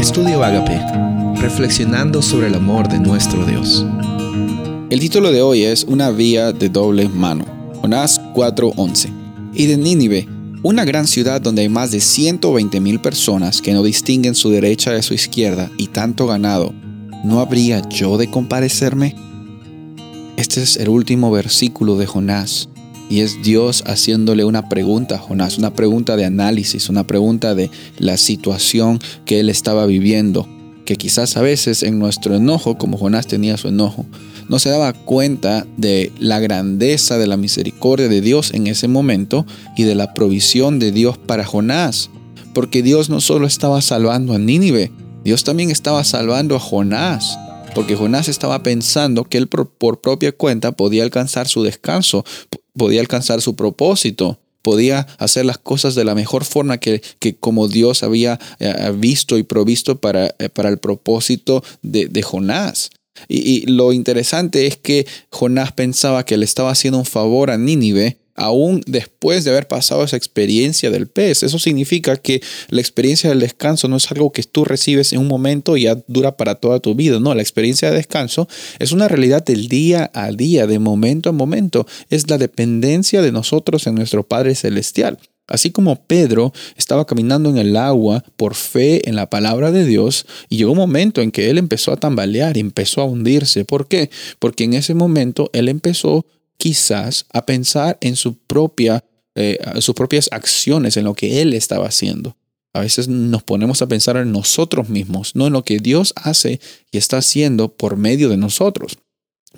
Estudio 0.00 0.42
Agape, 0.42 0.80
reflexionando 1.42 2.22
sobre 2.22 2.46
el 2.46 2.54
amor 2.54 2.88
de 2.88 2.98
nuestro 2.98 3.44
Dios. 3.44 3.84
El 4.88 4.98
título 4.98 5.30
de 5.30 5.42
hoy 5.42 5.64
es 5.64 5.84
Una 5.84 6.10
vía 6.10 6.52
de 6.52 6.70
doble 6.70 7.06
mano. 7.10 7.44
Jonás 7.82 8.18
4:11. 8.32 9.12
Y 9.52 9.66
de 9.66 9.76
Nínive, 9.76 10.26
una 10.62 10.86
gran 10.86 11.06
ciudad 11.06 11.42
donde 11.42 11.60
hay 11.60 11.68
más 11.68 11.90
de 11.90 12.00
120 12.00 12.80
mil 12.80 12.98
personas 13.02 13.60
que 13.60 13.74
no 13.74 13.82
distinguen 13.82 14.34
su 14.34 14.48
derecha 14.48 14.90
de 14.90 15.02
su 15.02 15.12
izquierda 15.12 15.70
y 15.76 15.88
tanto 15.88 16.26
ganado, 16.26 16.72
¿no 17.22 17.40
habría 17.40 17.86
yo 17.90 18.16
de 18.16 18.30
comparecerme? 18.30 19.14
Este 20.38 20.62
es 20.62 20.78
el 20.78 20.88
último 20.88 21.30
versículo 21.30 21.98
de 21.98 22.06
Jonás. 22.06 22.69
Y 23.10 23.22
es 23.22 23.42
Dios 23.42 23.82
haciéndole 23.86 24.44
una 24.44 24.68
pregunta 24.68 25.16
a 25.16 25.18
Jonás, 25.18 25.58
una 25.58 25.74
pregunta 25.74 26.16
de 26.16 26.24
análisis, 26.24 26.88
una 26.88 27.04
pregunta 27.04 27.56
de 27.56 27.68
la 27.98 28.16
situación 28.16 29.00
que 29.26 29.40
él 29.40 29.50
estaba 29.50 29.84
viviendo. 29.84 30.48
Que 30.84 30.94
quizás 30.94 31.36
a 31.36 31.42
veces 31.42 31.82
en 31.82 31.98
nuestro 31.98 32.36
enojo, 32.36 32.78
como 32.78 32.96
Jonás 32.96 33.26
tenía 33.26 33.56
su 33.56 33.66
enojo, 33.66 34.06
no 34.48 34.60
se 34.60 34.70
daba 34.70 34.92
cuenta 34.92 35.66
de 35.76 36.12
la 36.20 36.38
grandeza 36.38 37.18
de 37.18 37.26
la 37.26 37.36
misericordia 37.36 38.08
de 38.08 38.20
Dios 38.20 38.54
en 38.54 38.68
ese 38.68 38.86
momento 38.86 39.44
y 39.76 39.82
de 39.82 39.96
la 39.96 40.14
provisión 40.14 40.78
de 40.78 40.92
Dios 40.92 41.18
para 41.18 41.44
Jonás. 41.44 42.10
Porque 42.54 42.80
Dios 42.80 43.10
no 43.10 43.20
solo 43.20 43.48
estaba 43.48 43.82
salvando 43.82 44.34
a 44.34 44.38
Nínive, 44.38 44.92
Dios 45.24 45.42
también 45.42 45.70
estaba 45.70 46.04
salvando 46.04 46.54
a 46.54 46.60
Jonás 46.60 47.36
porque 47.74 47.96
Jonás 47.96 48.28
estaba 48.28 48.62
pensando 48.62 49.24
que 49.24 49.38
él 49.38 49.48
por, 49.48 50.00
propia 50.00 50.32
cuenta 50.32 50.72
podía 50.72 51.02
alcanzar 51.02 51.48
su 51.48 51.62
descanso, 51.62 52.24
podía 52.76 53.00
alcanzar 53.00 53.40
su 53.40 53.56
propósito, 53.56 54.38
podía 54.62 55.06
hacer 55.18 55.44
las 55.44 55.58
cosas 55.58 55.94
de 55.94 56.04
la 56.04 56.14
mejor 56.14 56.44
forma 56.44 56.78
que, 56.78 57.02
que 57.18 57.36
como 57.36 57.68
Dios 57.68 58.02
había 58.02 58.38
eh, 58.58 58.92
visto 58.96 59.38
y 59.38 59.42
provisto 59.42 60.00
para, 60.00 60.34
eh, 60.38 60.48
para 60.48 60.68
el 60.68 60.78
propósito 60.78 61.64
de, 61.82 62.06
de 62.06 62.22
Jonás. 62.22 62.90
Y, 63.28 63.38
y, 63.38 63.66
lo 63.66 63.92
interesante 63.92 64.66
es 64.66 64.76
que 64.76 65.06
Jonás 65.30 65.72
pensaba 65.72 66.24
que 66.24 66.36
le 66.36 66.44
estaba 66.44 66.70
haciendo 66.70 66.98
un 66.98 67.04
favor 67.04 67.50
a 67.50 67.58
Nínive 67.58 68.19
aún 68.40 68.82
después 68.86 69.44
de 69.44 69.50
haber 69.50 69.68
pasado 69.68 70.02
esa 70.02 70.16
experiencia 70.16 70.90
del 70.90 71.06
pez. 71.06 71.42
Eso 71.42 71.58
significa 71.58 72.16
que 72.16 72.42
la 72.70 72.80
experiencia 72.80 73.28
del 73.28 73.40
descanso 73.40 73.86
no 73.86 73.98
es 73.98 74.10
algo 74.10 74.32
que 74.32 74.42
tú 74.42 74.64
recibes 74.64 75.12
en 75.12 75.20
un 75.20 75.28
momento 75.28 75.76
y 75.76 75.82
ya 75.82 75.98
dura 76.06 76.38
para 76.38 76.54
toda 76.54 76.80
tu 76.80 76.94
vida. 76.94 77.20
No, 77.20 77.34
la 77.34 77.42
experiencia 77.42 77.90
de 77.90 77.98
descanso 77.98 78.48
es 78.78 78.92
una 78.92 79.08
realidad 79.08 79.44
del 79.44 79.68
día 79.68 80.10
a 80.14 80.32
día, 80.32 80.66
de 80.66 80.78
momento 80.78 81.28
a 81.28 81.32
momento. 81.32 81.86
Es 82.08 82.30
la 82.30 82.38
dependencia 82.38 83.20
de 83.20 83.30
nosotros 83.30 83.86
en 83.86 83.94
nuestro 83.94 84.26
Padre 84.26 84.54
Celestial. 84.54 85.18
Así 85.46 85.70
como 85.70 85.96
Pedro 85.96 86.54
estaba 86.76 87.04
caminando 87.04 87.50
en 87.50 87.58
el 87.58 87.76
agua 87.76 88.24
por 88.36 88.54
fe 88.54 89.06
en 89.08 89.16
la 89.16 89.28
palabra 89.28 89.70
de 89.70 89.84
Dios 89.84 90.24
y 90.48 90.56
llegó 90.56 90.72
un 90.72 90.78
momento 90.78 91.20
en 91.20 91.30
que 91.30 91.50
él 91.50 91.58
empezó 91.58 91.92
a 91.92 91.96
tambalear, 91.96 92.56
empezó 92.56 93.02
a 93.02 93.04
hundirse. 93.04 93.64
¿Por 93.64 93.86
qué? 93.86 94.10
Porque 94.38 94.64
en 94.64 94.74
ese 94.74 94.94
momento 94.94 95.50
él 95.52 95.68
empezó 95.68 96.24
quizás 96.60 97.24
a 97.32 97.46
pensar 97.46 97.96
en 98.02 98.16
su 98.16 98.36
propia, 98.36 99.02
eh, 99.34 99.58
sus 99.80 99.94
propias 99.94 100.28
acciones, 100.30 100.98
en 100.98 101.04
lo 101.04 101.14
que 101.14 101.40
Él 101.40 101.54
estaba 101.54 101.88
haciendo. 101.88 102.36
A 102.74 102.80
veces 102.80 103.08
nos 103.08 103.42
ponemos 103.42 103.80
a 103.80 103.88
pensar 103.88 104.18
en 104.18 104.30
nosotros 104.30 104.90
mismos, 104.90 105.34
no 105.34 105.46
en 105.46 105.54
lo 105.54 105.64
que 105.64 105.78
Dios 105.78 106.12
hace 106.16 106.60
y 106.92 106.98
está 106.98 107.16
haciendo 107.16 107.74
por 107.74 107.96
medio 107.96 108.28
de 108.28 108.36
nosotros. 108.36 108.98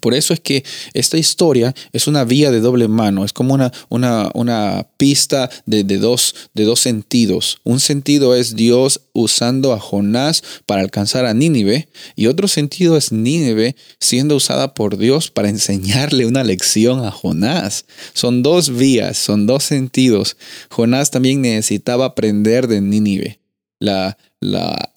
Por 0.00 0.12
eso 0.12 0.34
es 0.34 0.40
que 0.40 0.64
esta 0.92 1.16
historia 1.16 1.74
es 1.92 2.06
una 2.06 2.24
vía 2.24 2.50
de 2.50 2.60
doble 2.60 2.88
mano, 2.88 3.24
es 3.24 3.32
como 3.32 3.54
una, 3.54 3.72
una, 3.88 4.30
una 4.34 4.86
pista 4.98 5.48
de, 5.64 5.82
dos, 5.82 6.34
de 6.52 6.64
dos 6.64 6.80
sentidos. 6.80 7.58
Un 7.64 7.80
sentido 7.80 8.34
es 8.34 8.54
Dios 8.54 9.00
usando 9.14 9.72
a 9.72 9.80
Jonás 9.80 10.42
para 10.66 10.82
alcanzar 10.82 11.24
a 11.24 11.32
Nínive 11.32 11.88
y 12.16 12.26
otro 12.26 12.48
sentido 12.48 12.98
es 12.98 13.12
Nínive 13.12 13.76
siendo 13.98 14.36
usada 14.36 14.74
por 14.74 14.98
Dios 14.98 15.30
para 15.30 15.48
enseñarle 15.48 16.26
una 16.26 16.44
lección 16.44 17.04
a 17.06 17.10
Jonás. 17.10 17.86
Son 18.12 18.42
dos 18.42 18.76
vías, 18.76 19.16
son 19.16 19.46
dos 19.46 19.64
sentidos. 19.64 20.36
Jonás 20.68 21.10
también 21.10 21.40
necesitaba 21.40 22.04
aprender 22.04 22.68
de 22.68 22.82
Nínive. 22.82 23.40
La, 23.80 24.18
la, 24.40 24.92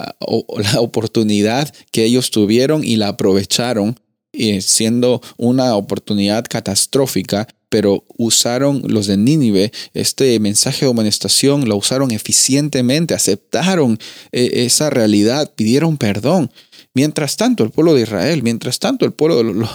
la 0.58 0.82
oportunidad 0.82 1.74
que 1.92 2.04
ellos 2.04 2.30
tuvieron 2.30 2.84
y 2.84 2.98
la 2.98 3.10
aprovecharon 3.10 3.96
siendo 4.62 5.22
una 5.38 5.76
oportunidad 5.76 6.46
catastrófica, 6.50 7.48
pero 7.72 8.04
usaron 8.18 8.82
los 8.86 9.08
de 9.08 9.16
Nínive 9.16 9.72
este 9.94 10.38
mensaje 10.42 10.86
de 10.86 10.92
amonestación, 10.92 11.70
lo 11.70 11.78
usaron 11.78 12.12
eficientemente, 12.12 13.14
aceptaron 13.14 13.98
eh, 14.34 14.66
esa 14.66 14.90
realidad, 14.90 15.54
pidieron 15.56 15.98
perdón. 15.98 16.52
Mientras 16.94 17.38
tanto, 17.38 17.64
el 17.64 17.70
pueblo 17.70 17.94
de 17.94 18.02
Israel, 18.02 18.44
mientras 18.44 18.78
tanto, 18.80 19.06
el 19.06 19.14
pueblo, 19.14 19.40
el 19.40 19.66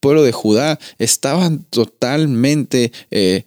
pueblo 0.00 0.24
de 0.24 0.32
Judá 0.32 0.80
estaban 0.98 1.62
totalmente, 1.70 2.90
eh, 3.12 3.44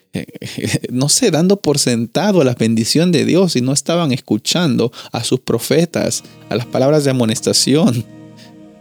no 0.89 1.09
sé, 1.09 1.29
dando 1.29 1.61
por 1.61 1.77
sentado 1.77 2.45
la 2.45 2.55
bendición 2.55 3.11
de 3.11 3.25
Dios 3.25 3.57
y 3.57 3.61
no 3.61 3.73
estaban 3.73 4.13
escuchando 4.13 4.93
a 5.11 5.25
sus 5.25 5.41
profetas, 5.41 6.23
a 6.47 6.55
las 6.55 6.65
palabras 6.65 7.03
de 7.03 7.11
amonestación 7.11 8.16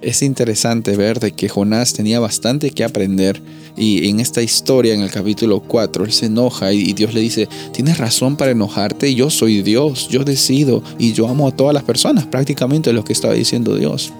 es 0.07 0.23
interesante 0.23 0.97
ver 0.97 1.19
de 1.19 1.33
que 1.33 1.49
Jonás 1.49 1.93
tenía 1.93 2.21
bastante 2.21 2.71
que 2.71 2.85
aprender 2.85 3.43
y 3.77 4.09
en 4.09 4.21
esta 4.21 4.41
historia, 4.41 4.95
en 4.95 5.01
el 5.01 5.11
capítulo 5.11 5.61
4, 5.61 6.05
él 6.05 6.13
se 6.13 6.27
enoja 6.27 6.73
y 6.73 6.93
Dios 6.93 7.13
le 7.13 7.21
dice, 7.21 7.49
tienes 7.73 7.99
razón 7.99 8.37
para 8.37 8.53
enojarte, 8.53 9.13
yo 9.17 9.31
soy 9.31 9.63
Dios, 9.63 10.09
yo 10.09 10.23
decido 10.23 10.81
y 10.97 11.13
yo 11.13 11.27
amo 11.27 11.49
a 11.49 11.51
todas 11.51 11.75
las 11.75 11.83
personas, 11.83 12.25
prácticamente 12.25 12.93
lo 12.93 13.03
que 13.03 13.13
estaba 13.13 13.35
diciendo 13.35 13.75
Dios. 13.75 14.13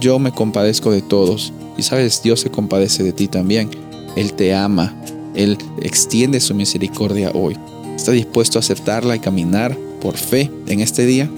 Yo 0.00 0.18
me 0.18 0.32
compadezco 0.32 0.90
de 0.90 1.02
todos 1.02 1.52
y 1.76 1.82
sabes, 1.82 2.20
Dios 2.20 2.40
se 2.40 2.50
compadece 2.50 3.04
de 3.04 3.12
ti 3.12 3.28
también. 3.28 3.70
Él 4.16 4.32
te 4.32 4.52
ama, 4.54 4.92
Él 5.36 5.56
extiende 5.80 6.40
su 6.40 6.56
misericordia 6.56 7.30
hoy. 7.32 7.56
¿Estás 7.94 8.14
dispuesto 8.14 8.58
a 8.58 8.60
aceptarla 8.60 9.14
y 9.14 9.20
caminar 9.20 9.78
por 10.00 10.16
fe 10.16 10.50
en 10.66 10.80
este 10.80 11.06
día? 11.06 11.30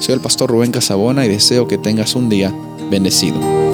Soy 0.00 0.16
el 0.16 0.20
pastor 0.20 0.50
Rubén 0.50 0.72
Casabona 0.72 1.24
y 1.24 1.28
deseo 1.28 1.68
que 1.68 1.78
tengas 1.78 2.16
un 2.16 2.28
día 2.28 2.52
bendecido. 2.90 3.65